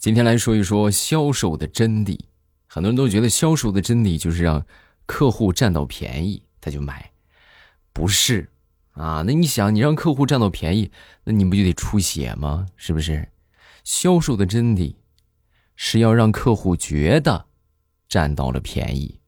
[0.00, 2.18] 今天来说一说销售的真谛。
[2.66, 4.64] 很多人都觉得销售的真谛就是让
[5.04, 7.10] 客户占到便宜他就买，
[7.92, 8.48] 不是
[8.92, 9.22] 啊？
[9.26, 10.90] 那你想，你让客户占到便宜，
[11.24, 12.66] 那你不就得出血吗？
[12.76, 13.28] 是不是？
[13.84, 14.94] 销售的真谛
[15.76, 17.44] 是要让客户觉得
[18.08, 19.20] 占到了便宜。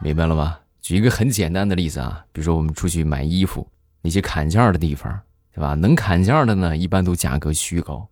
[0.00, 0.58] 明白了吗？
[0.80, 3.68] 举一个很简单的例子啊，比如说我们出去买衣服，
[4.00, 5.20] 那些砍价的地方。
[5.54, 5.74] 对吧？
[5.74, 8.08] 能砍价的呢，一般都价格虚高，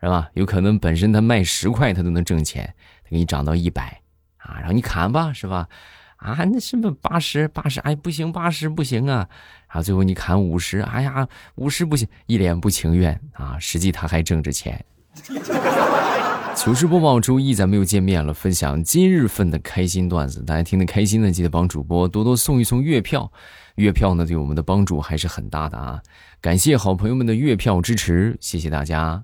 [0.00, 0.28] 是吧？
[0.34, 4.00] 有可能本身他卖十块，他都能挣钱，他给你涨到一百，
[4.38, 5.68] 啊，然后你砍吧，是吧？
[6.16, 9.26] 啊，那什么八十八十，哎，不行，八十不行啊，
[9.68, 14.84] 然后最后你砍五十，哎呀，五十不行，一脸不情愿啊，实际他还挣着钱。
[16.54, 23.30] 糗事播报周一，咱们又见面了，分享今日份的开心段子，大家听得开心的，记得帮主播多多送一送月票，
[23.76, 26.02] 月票呢对我们的帮助还是很大的啊。
[26.40, 29.22] 感谢好朋友们的月票支持，谢谢大家。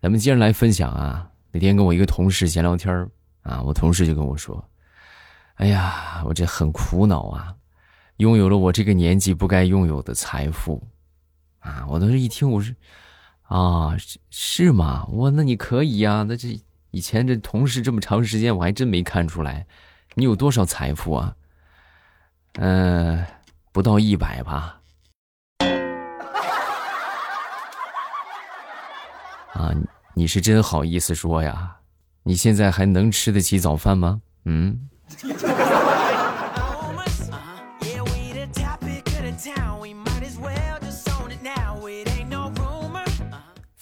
[0.00, 1.28] 咱们接着来分享啊。
[1.52, 3.08] 那天跟我一个同事闲聊天
[3.42, 4.64] 啊，我同事就跟我说
[5.56, 7.54] ：“哎呀，我这很苦恼啊，
[8.16, 10.82] 拥有了我这个年纪不该拥有的财富
[11.60, 12.74] 啊。”我当时一听，我说
[13.54, 15.06] ：“啊，是是吗？
[15.08, 16.24] 我那你可以呀。
[16.26, 16.60] 那这
[16.90, 19.64] 以前这同事这么长时间，我还真没看出来，
[20.14, 21.36] 你有多少财富啊？
[22.54, 23.24] 嗯，
[23.70, 24.80] 不到一百吧。”
[29.54, 29.70] 啊，
[30.14, 31.76] 你是真好意思说呀？
[32.24, 34.20] 你现在还能吃得起早饭吗？
[34.46, 34.88] 嗯。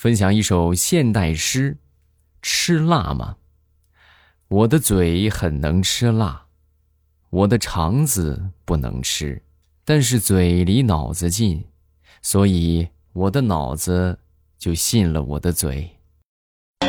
[0.03, 1.77] 分享一首现代诗：
[2.42, 3.36] 吃辣吗？
[4.48, 6.47] 我的嘴很能吃辣，
[7.31, 9.41] 我的肠子不能吃，
[9.84, 11.67] 但是嘴离脑子近，
[12.20, 14.19] 所以我的脑子。
[14.58, 15.89] 就信了我的嘴。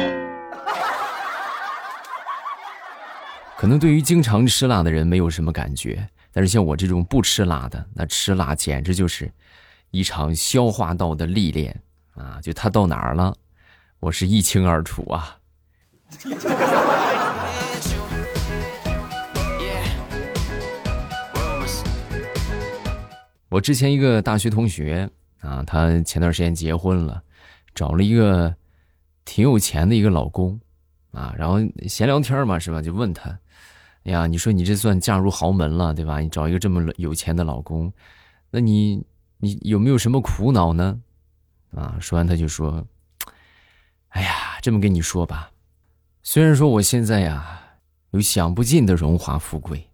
[3.55, 9.31] 可能对于经常吃辣的人没有什么感觉，但是像我这种不吃辣的，那吃辣简直就是
[9.91, 11.79] 一场消化道的历练
[12.15, 12.39] 啊！
[12.41, 13.35] 就他到哪儿了，
[13.99, 15.37] 我是一清二楚啊。
[23.49, 25.09] 我之前一个大学同学
[25.41, 27.21] 啊，他前段时间结婚了。
[27.75, 28.55] 找了一个
[29.25, 30.59] 挺有钱的一个老公，
[31.11, 31.57] 啊，然后
[31.87, 32.83] 闲聊天嘛，是吧？
[32.83, 33.31] 就问他，
[34.03, 36.19] 哎呀，你说你这算嫁入豪门了，对吧？
[36.19, 37.91] 你找一个这么有钱的老公，
[38.51, 39.03] 那你
[39.39, 40.99] 你有没有什么苦恼呢？
[41.75, 42.85] 啊，说完他就说，
[44.09, 45.51] 哎呀，这么跟你说吧，
[46.21, 47.77] 虽然说我现在呀
[48.11, 49.89] 有享不尽的荣华富贵，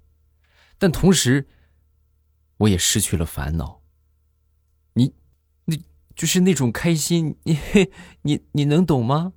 [0.77, 1.47] 但同时
[2.57, 3.79] 我也失去了烦恼。
[6.15, 7.57] 就是那种开心，你
[8.23, 9.31] 你你能懂吗？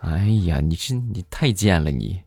[0.00, 2.20] 哎呀，你这你太贱了你！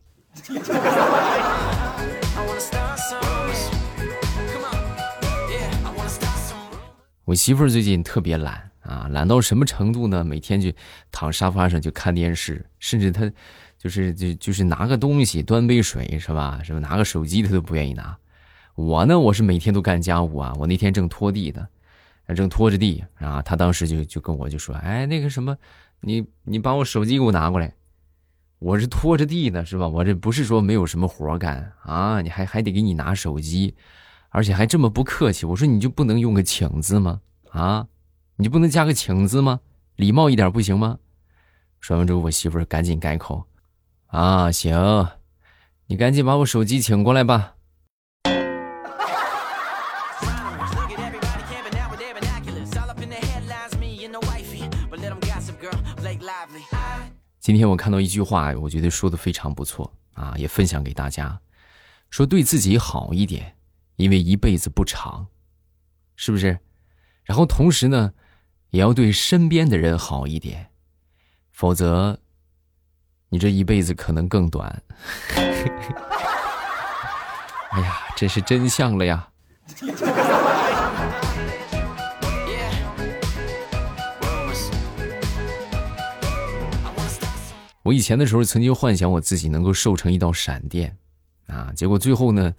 [7.30, 10.24] 我媳妇儿最近特别懒啊，懒到什么程度呢？
[10.24, 10.68] 每天就
[11.12, 13.30] 躺沙发上就看电视，甚至她
[13.78, 16.60] 就是就就是拿个东西，端杯水是吧？
[16.64, 18.18] 什么拿个手机，她都不愿意拿。
[18.74, 20.52] 我呢，我是每天都干家务啊。
[20.58, 21.68] 我那天正拖地呢，
[22.34, 25.56] 正拖着地啊，她当时就就跟我就说：“哎，那个什么，
[26.00, 27.72] 你你把我手机给我拿过来。”
[28.58, 29.86] 我是拖着地呢，是吧？
[29.86, 33.76] 我这不是说没有什么活干啊，你还还得给你拿手机，
[34.30, 35.44] 而且还这么不客气。
[35.46, 37.20] 我说你就不能用个请字吗？
[37.50, 37.86] 啊，
[38.36, 39.60] 你就不能加个请字吗？
[39.96, 40.98] 礼貌一点不行吗？
[41.80, 43.44] 说完之后，我媳妇儿赶紧改口
[44.08, 45.08] ：“啊，行，
[45.86, 47.54] 你赶紧把我手机请过来吧。”
[57.40, 61.40] 今天我看到一句话，我觉得说的非常不错啊，也分享给大家。
[62.10, 63.56] 说对自己好一点，
[64.00, 65.26] 因为一辈子不长，
[66.16, 66.58] 是不是？
[67.22, 68.14] 然后同时呢，
[68.70, 70.70] 也要对身边的人好一点，
[71.52, 72.18] 否则
[73.28, 74.82] 你这一辈子可能更短。
[77.72, 79.28] 哎呀，这是真相了呀！
[87.82, 90.96] 我以前的时候曾经幻想我自己能够瘦成一道闪电，
[91.48, 92.54] 啊，结果最后呢，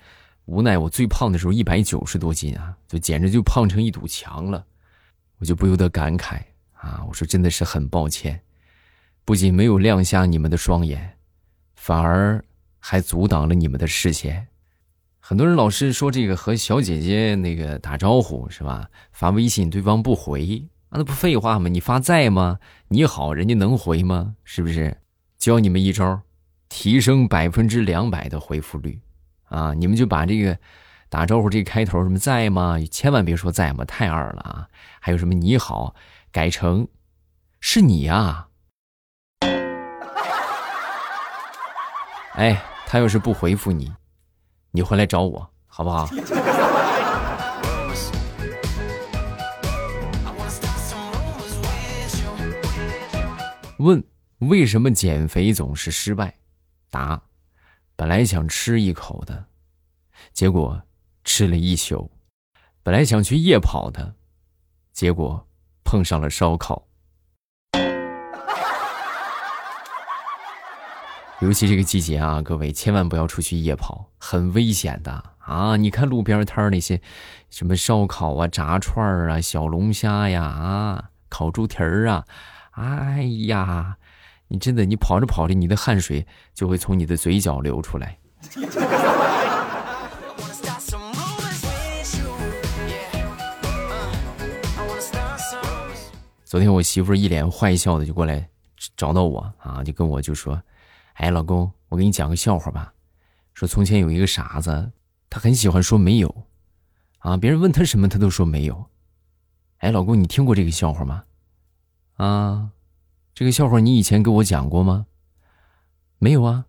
[0.52, 4.66] 无奈我最胖的时候一百九十多斤啊，就简直就胖成一堵墙了，
[5.38, 6.42] 我就不由得感慨
[6.74, 8.42] 啊，我说真的是很抱歉，
[9.24, 11.18] 不仅没有亮瞎你们的双眼，
[11.76, 12.44] 反而
[12.80, 14.46] 还阻挡了你们的视线，
[15.22, 18.90] 很多人老是说这个和小姐姐那个打招呼是吧？
[19.14, 21.70] 发微信对方不回啊，那不废话吗？
[21.70, 22.60] 你发在吗？
[22.90, 24.36] 你好，人家能回吗？
[24.44, 24.98] 是不是？
[25.38, 26.22] 教你们一招，
[26.68, 29.00] 提升百分之两百的回复率，
[29.52, 29.74] 啊！
[29.74, 30.58] 你们就把这个
[31.10, 32.78] 打招呼这个开头什么在吗？
[32.90, 33.86] 千万别说在吗？
[33.86, 34.68] 太二了啊！
[35.00, 35.94] 还有什么你好，
[36.32, 36.88] 改成
[37.60, 38.48] 是你呀？
[42.36, 43.94] 哎，他要是不回复你。
[44.72, 46.10] 你回来找我，好不好？
[53.80, 54.02] 问
[54.38, 56.36] 为什么减肥总是失败？
[56.90, 57.22] 答：
[58.02, 59.46] 本来想吃一口的，
[60.34, 60.82] 结果
[61.24, 62.10] 吃了一宿；
[62.82, 64.16] 本来想去夜跑的，
[64.92, 65.48] 结果
[65.84, 66.88] 碰上了烧烤。
[71.42, 75.78] 尤其这个季节啊，各位千万不要出去夜跑，很危险的啊！
[75.78, 77.00] 你看路边摊那些，
[77.52, 82.26] 什么烧烤啊、炸串啊、小龙虾呀、啊烤猪蹄儿啊，
[82.72, 84.00] 哎呀，
[84.52, 88.20] 你真的你跑着跑着，你的汗水就会从你的嘴角流出来。
[96.44, 98.46] 昨天我媳妇一脸坏笑的就过来
[98.98, 100.62] 找到我啊，就跟我就说。
[101.14, 102.94] 哎，老公，我给你讲个笑话吧。
[103.54, 104.92] 说从前有一个傻子，
[105.30, 106.44] 他很喜欢说没有，
[107.20, 108.86] 啊，别人问他什么，他都说没有。
[109.78, 111.24] 哎，老公，你听过这个笑话吗？
[112.18, 112.70] 啊，
[113.42, 115.08] 这个笑话你以前给我讲过吗？
[116.20, 116.66] 没有啊。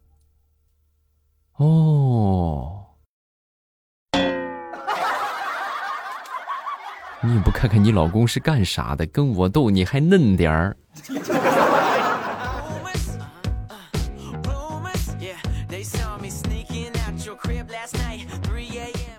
[1.57, 2.87] 哦，
[7.21, 10.75] 你也不看看你老公是干啥的，跟我斗你还嫩点儿。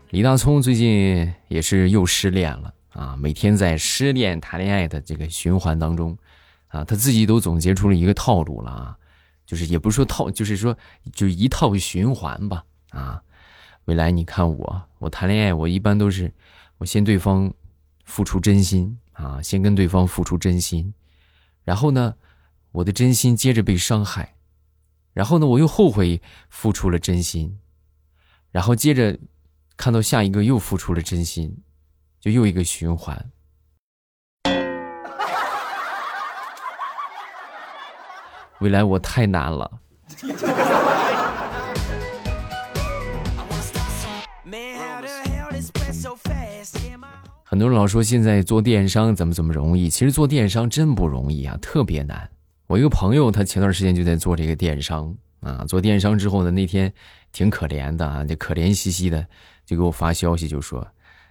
[0.10, 3.16] 李大聪最近也是又失恋了啊！
[3.16, 6.18] 每天在失恋谈恋爱的这个循环当中，
[6.74, 8.98] 啊，他自己都总结出了一个套路了啊，
[9.46, 10.78] 就是也不是说套，就是说
[11.14, 13.22] 就一套循环吧啊。
[13.86, 16.34] 未来你看我，我谈恋爱我一般都是
[16.80, 17.54] 我先对方
[18.04, 20.94] 付出真心啊，先跟对方付出真心，
[21.64, 22.16] 然后呢，
[22.72, 24.36] 我的真心接着被伤害，
[25.14, 27.60] 然后呢，我又后悔付出了真心，
[28.52, 29.18] 然后接着。
[29.76, 31.58] 看到下一个又付出了真心，
[32.20, 33.32] 就又一个循环。
[38.64, 39.70] 未来我太难了。
[47.44, 52.30] 很多人老说现在做电商怎么怎么容易，其实做电商真不容易啊，特别难。
[52.68, 56.92] 我一个朋友，他前段时间就在做这个电商啊，做电商之后呢，那天
[57.34, 59.28] 挺可怜的啊，就可怜兮兮的。
[59.66, 60.88] 就给我发消息，就说，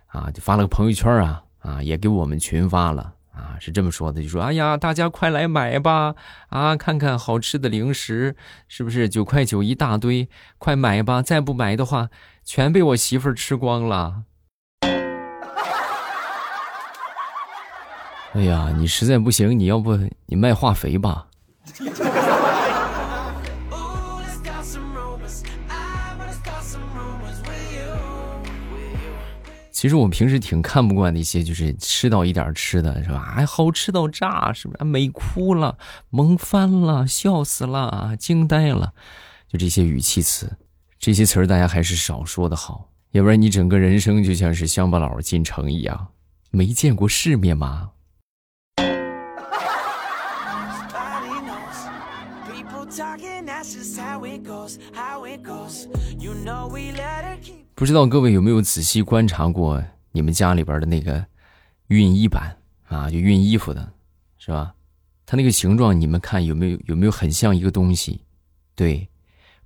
[0.09, 3.15] 啊，就发了个朋友圈啊，啊，也给我们群发了，
[3.61, 6.15] 是这么说的，就说，哎呀，大家快来买吧，
[6.49, 8.37] 啊，看看好吃的零食，
[8.69, 10.29] 是不是九块九一大堆，
[10.59, 12.09] 快买吧，再不买的话，
[12.45, 14.23] 全被我媳妇儿吃光了。
[18.35, 19.97] 哎呀，你实在不行，你要不
[20.27, 21.27] 你卖化肥吧。
[29.83, 33.35] 其实我平时挺看不惯那些，就是吃到一点吃的，是吧？
[33.37, 34.85] 哎，好吃到炸，是不是？
[34.85, 35.77] 美哭了，
[36.09, 38.93] 萌翻了，笑死了，惊呆了，
[39.49, 40.57] 就这些语气词，
[41.01, 46.07] 这些词儿大家还是少说的好，要不然你整个人生就像是乡巴佬进城一样，
[46.53, 47.91] 没见过世面吗？
[57.83, 61.27] 不知道各位有没有仔细观察过你们家里边的那个
[61.89, 63.11] 熨衣板啊？
[63.11, 63.93] 就熨衣服的，
[64.39, 64.73] 是吧？
[65.27, 68.21] 它那个形状，你们看有没有有没有很像一个东西？
[68.77, 69.09] 对，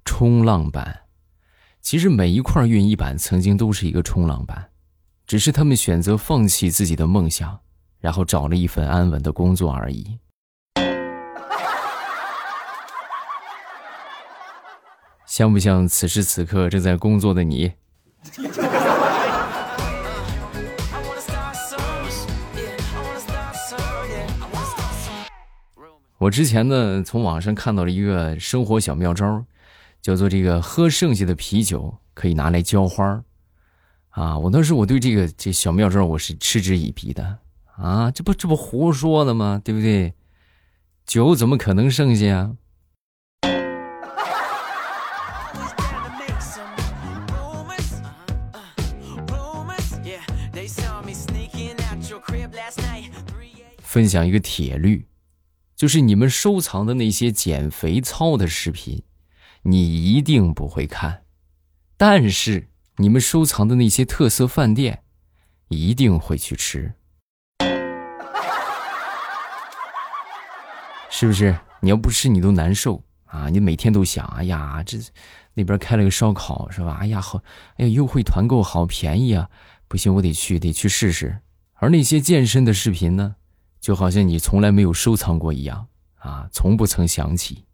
[0.07, 1.01] 冲浪板。
[1.83, 4.71] 其实每一块熨衣板曾经都是一个冲浪板，
[5.27, 7.61] 只是他们选择放弃自己的梦想，
[8.01, 10.19] 然后找了一份安稳的工作而已。
[15.29, 17.75] 像不像此时此刻正在工作的你？
[26.19, 29.45] 我之前呢，从网上看到了一个生活小妙招，
[30.01, 33.23] 叫做这个喝剩下的啤酒可以拿来浇花
[34.11, 34.39] 啊！
[34.39, 37.39] 我当时我对这个这小妙招我是嗤之以鼻的
[37.77, 38.11] 啊！
[38.11, 39.61] 这不这不胡说的吗？
[39.63, 40.15] 对不对？
[41.05, 42.57] 酒怎么可能剩下啊？
[53.97, 55.07] 分享一个铁律，
[55.75, 59.03] 就是你们收藏的那些减肥操的视频，
[59.63, 61.23] 你一定不会看；
[61.97, 65.03] 但是你们收藏的那些特色饭店，
[65.69, 66.93] 一定会去吃，
[71.09, 71.59] 是不是？
[71.81, 73.49] 你要不吃，你都难受啊！
[73.49, 74.99] 你每天都想，哎呀，这
[75.55, 76.99] 那边开了个烧烤，是吧？
[77.01, 77.43] 哎呀，好，
[77.79, 79.49] 哎呀，优惠团购好便宜啊！
[79.89, 81.39] 不行，我得去，得去试试。
[81.77, 83.37] 而那些健身的视频呢？
[83.87, 87.65] 就好像你从来没有收藏过一样啊，从不曾想起。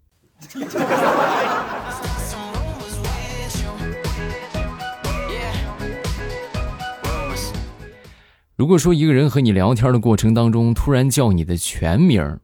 [8.54, 12.38] 如果说一个人和你聊天的过程当中突然叫你的全名，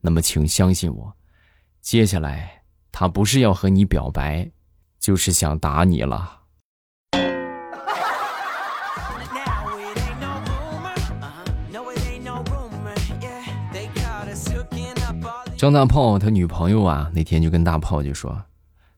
[0.00, 1.14] 那么请相信我，
[1.82, 4.50] 接下来他不是要和你表白，
[4.98, 6.43] 就是想打你了。
[15.56, 18.42] 张大炮他女朋友啊，那天就跟大炮就说：“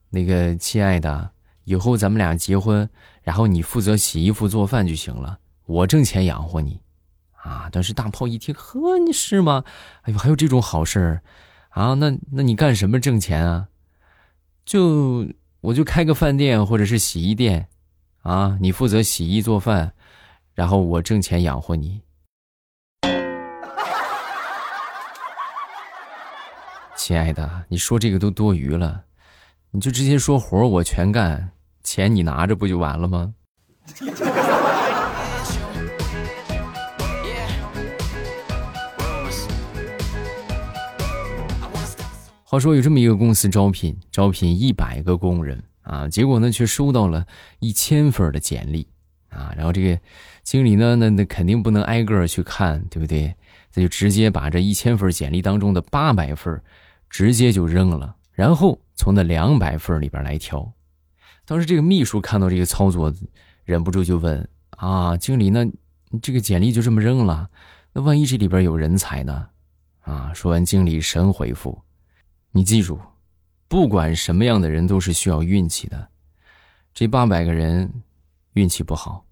[0.09, 1.31] 那个亲爱的，
[1.63, 2.89] 以后咱们俩结婚，
[3.21, 6.81] 然后你负责洗衣服做饭就行了，我挣钱养活你。”
[7.43, 7.69] 啊！
[7.71, 9.63] 但是大炮一听，呵，你是吗？
[10.01, 11.21] 哎呦，还有这种好事
[11.69, 11.93] 啊？
[11.93, 13.69] 那那你干什么挣钱啊？
[14.65, 15.25] 就
[15.61, 17.69] 我就开个饭店或者是洗衣店，
[18.23, 19.93] 啊，你负责洗衣做饭，
[20.53, 22.01] 然后我挣钱养活你。
[27.07, 29.01] 亲爱的，你说这个都多余了，
[29.71, 33.33] 你就直接说活我全干，钱你拿着不就完了吗？
[42.43, 47.25] 话说有这么一个公司招聘，招聘一百个工人啊，结果呢却收到了
[47.59, 48.85] 一千份的简历
[49.29, 49.97] 啊，然后这个
[50.43, 53.33] 经理呢，那那肯定不能挨个去看，对不对？
[53.73, 56.61] 他就直接把这一千份简历当中的八百份。
[57.09, 60.71] 直接就扔了，然后从那两百份里边来挑。
[61.45, 63.13] 当时这个秘书看到这个操作，
[63.63, 64.47] 忍不住就问
[64.77, 65.65] ：“啊，经理，那
[66.21, 67.49] 这个简历就这么扔了？
[67.93, 69.47] 那万一这里边有人才呢？”
[70.01, 71.81] 啊，说完，经理神回复
[72.51, 72.99] ：“你记住，
[73.67, 76.07] 不管什么样的人都是需要运气的。
[76.93, 77.91] 这八百个人，
[78.53, 79.25] 运气不好。”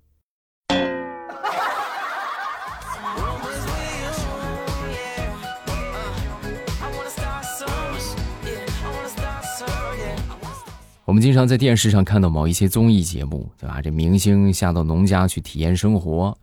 [11.16, 13.82] 我们经常在电视上看到某一些综艺节目，对吧？
[13.82, 16.38] 这明星下到农家去体验生活，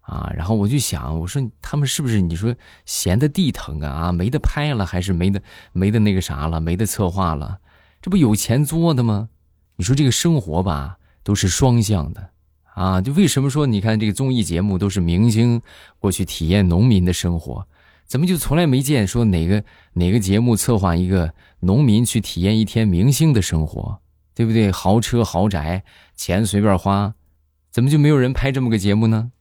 [0.00, 2.54] 啊，然后我就想，我说他们是不是你说
[2.86, 3.90] 闲的地疼啊？
[3.90, 5.42] 啊，没得拍了，还是没得
[5.74, 7.58] 没得那个啥了，没得策划了？
[8.00, 9.28] 这不有钱做的吗？
[9.76, 12.30] 你说这个生活吧，都是双向的，
[12.72, 15.60] 啊，就为什么说你看这个综艺节目都是明星
[15.98, 17.68] 过去体验农民的生活，
[18.06, 21.34] 怎么就从来没见说哪个哪个节目策划一个？
[21.60, 23.98] 农民去体验一天明星的生活，
[24.36, 24.70] 对不对？
[24.70, 25.82] 豪车豪宅，
[26.14, 27.14] 钱随便花，
[27.70, 29.32] 怎么就没有人拍这么个节目呢？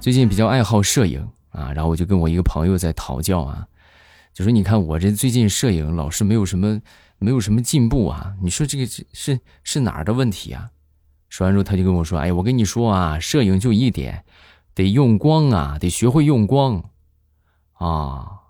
[0.00, 3.66] 最近比较爱好摄影啊，然后我就跟我一个朋友在讨教啊，
[4.32, 6.80] 就说你看我这最近摄影老是没有什么
[7.18, 10.70] 没有什么进步啊，你说这个是是哪儿的问题啊？
[11.34, 14.24] 说完之后，他就跟我说：“哎，我跟你说啊，摄影就一点，
[14.72, 16.84] 得用光啊，得学会用光，
[17.72, 18.42] 啊，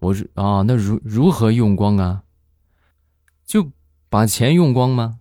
[0.00, 2.24] 我说啊，那如如何用光啊？
[3.46, 3.70] 就
[4.10, 5.20] 把钱用光吗？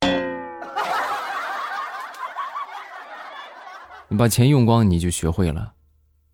[4.08, 5.72] 你把钱用光，你就学会了；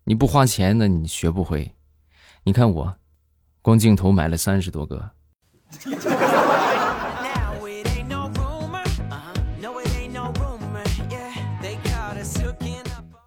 [0.03, 1.73] 你不花钱，那你学不会。
[2.43, 2.97] 你看我，
[3.61, 5.11] 光镜头买了三十多个。”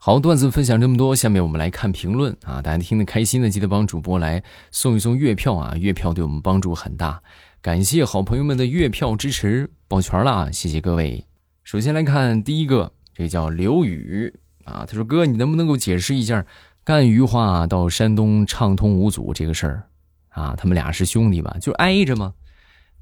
[0.07, 2.63] 好段子分享这么多，下面我们来看评论啊！
[2.63, 5.75] 大家听得开心的，记得帮主播来送一送月票啊！
[5.77, 7.21] 月票对我们帮助很大，
[7.61, 11.27] 感谢好朋友们的月票支持，抱拳了，谢谢各位。
[11.65, 14.33] 首先来看第一个，这叫刘宇
[14.63, 16.47] 啊，他说：“哥，你能不能够解释一下
[16.85, 19.89] 赣榆话到山东畅通无阻这个事儿
[20.29, 20.55] 啊？
[20.57, 21.57] 他们俩是兄弟吧？
[21.61, 22.33] 就挨着吗？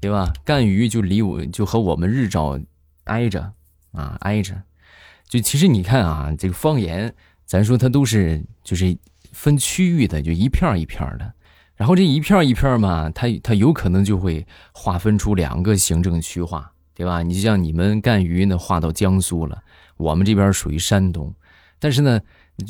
[0.01, 0.33] 对吧？
[0.43, 2.59] 赣榆就离我就和我们日照
[3.03, 3.53] 挨着
[3.91, 4.59] 啊，挨着。”
[5.27, 7.13] 就其实你看啊，这个方言，
[7.45, 8.95] 咱说它都是就是
[9.31, 11.33] 分区域的，就一片一片的。
[11.75, 17.21] 然后这一片一片嘛，它它有可能就会划分出两个行政区划，对吧？
[17.21, 19.61] 你就像你们赣榆呢，划到江苏了，
[19.97, 21.33] 我们这边属于山东。
[21.77, 22.21] 但是呢，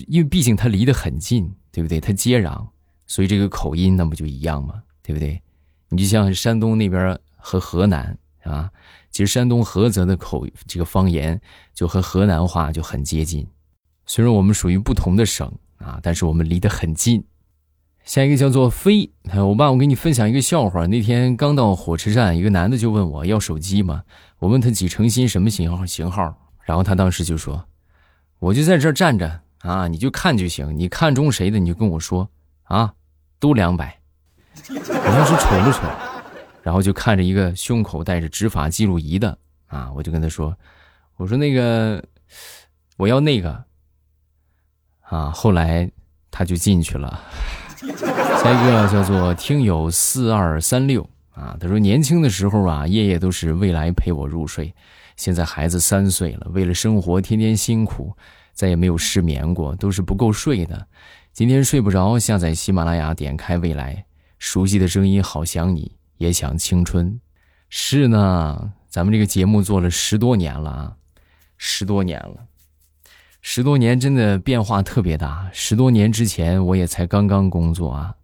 [0.08, 2.02] 因为毕竟它离得很近，对不对？
[2.02, 2.68] 它接壤，
[3.06, 4.82] 所以这个口音那不就一样吗？
[5.04, 5.40] 对不对？
[5.90, 8.72] 你就像山东那边和河南啊，
[9.12, 11.40] 其实山东菏泽的口这个方言
[11.74, 13.46] 就和河南话就很接近。
[14.06, 17.26] 虽然我们属于不同的省啊，但是我们离得很近。
[18.04, 20.86] 下一个叫做飞，我爸，我给你分享一个笑话。
[20.86, 24.04] 那天刚到火车站，一个男的就问我要手机吗？
[24.38, 27.66] 我问他几成新，什么型号型号，然后他当时就说
[28.38, 32.30] ：“我就在这站着啊，你就看就行，你看中谁的你就跟我说
[32.66, 32.94] 啊，
[33.40, 34.00] 都两百。
[34.70, 35.82] ”我当时瞅了瞅，
[36.66, 40.58] 然后就看着一个胸口带着执法记录仪的啊，我就跟他说
[41.16, 42.04] ：“我说那个
[42.98, 43.64] 我要那个
[45.02, 45.88] 啊。”后来
[46.32, 47.22] 他就进去了。
[48.42, 54.74] 下一个叫做听友四二三六啊，他说年轻的时候啊，夜夜都是未来陪我入睡，
[55.18, 58.12] 现在孩子三岁了，为了生活天天辛苦，
[58.54, 60.88] 再也没有失眠过，都是不够睡的。
[61.32, 64.06] 今天睡不着，下载喜马拉雅，点开未来，
[64.40, 67.20] 熟悉的声音，好想你，也想青春。
[67.70, 70.96] 是呢，咱们这个节目做了十多年了啊，
[71.58, 72.48] 十多年了。
[73.42, 75.50] 十多年真的变化特别大。
[75.54, 78.16] 十多年之前，我也才刚刚工作啊，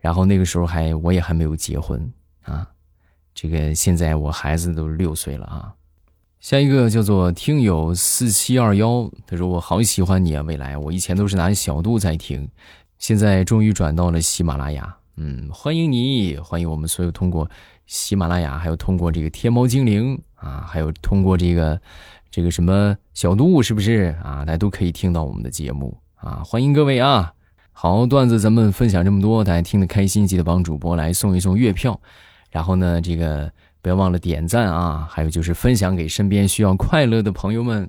[0.00, 2.68] 然后那个时候还我也还没有结婚啊。
[3.34, 5.72] 这个现在我孩子都六岁了啊。
[6.40, 12.46] 下一个叫做听友四七二幺，他说我好喜欢你啊，未来我以前都是拿小度在听，
[12.98, 14.98] 现在终于转到了喜马拉雅。
[15.16, 17.48] 嗯，欢迎你，欢迎我们所有通过
[17.86, 21.80] 喜马拉雅，还有通过这个天猫精灵啊，还有通过这个。
[22.30, 24.44] 这个什么小度是不是啊？
[24.44, 26.42] 大家都可以听到我们的节目啊！
[26.44, 27.32] 欢迎各位啊！
[27.72, 32.00] 好段子，咱们分享这么多，大家听得开心，记得帮主播来送一送月票，
[32.50, 33.48] 然后呢，这个
[33.80, 35.06] 不要忘了点赞啊！
[35.08, 37.88] 还有就是分享给身边需要快乐的朋友们。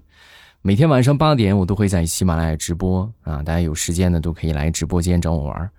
[0.61, 3.41] 每天晚上八点，我都会在喜马拉雅直播啊！
[3.41, 5.71] 大家有时间的都可以来直播间找我玩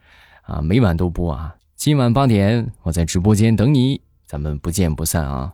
[0.47, 0.61] 啊！
[0.62, 1.57] 每晚都播啊！
[1.75, 5.53] 今晚八点，我在直播间等你，咱们不见不散啊！